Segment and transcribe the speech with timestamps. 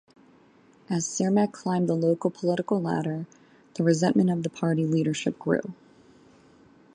[0.89, 3.27] As Cermak climbed the local political ladder,
[3.75, 5.75] the resentment of the Party leadership grew.